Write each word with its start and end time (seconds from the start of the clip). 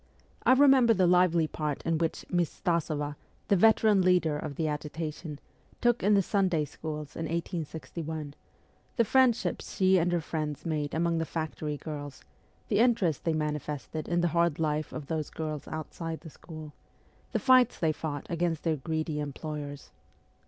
I 0.47 0.53
remember 0.53 0.95
the 0.95 1.05
lively 1.05 1.45
part 1.45 1.85
which 1.85 2.25
Miss 2.27 2.49
Stasova, 2.59 3.17
the 3.49 3.55
veteran 3.55 4.01
leader 4.01 4.35
of 4.35 4.55
the 4.55 4.67
agitation, 4.67 5.37
took 5.79 6.01
in 6.01 6.15
the 6.15 6.23
Sunday 6.23 6.65
schools 6.65 7.15
in 7.15 7.25
1861, 7.25 8.33
the 8.95 9.05
friendships 9.05 9.75
she 9.75 9.99
and 9.99 10.11
her 10.11 10.19
friends 10.19 10.65
made 10.65 10.95
among 10.95 11.19
the 11.19 11.23
factory 11.25 11.77
girls, 11.77 12.23
the 12.67 12.79
interest 12.79 13.25
they 13.25 13.33
manifested 13.33 14.07
in 14.09 14.21
the 14.21 14.29
hard 14.29 14.57
life 14.57 14.91
of 14.91 15.05
those 15.05 15.29
girls 15.29 15.67
outside 15.67 16.21
the 16.21 16.31
school, 16.31 16.73
the 17.31 17.37
fights 17.37 17.77
they 17.77 17.91
fought 17.91 18.25
against 18.27 18.63
their 18.63 18.77
greedy 18.77 19.19
employers. 19.19 19.91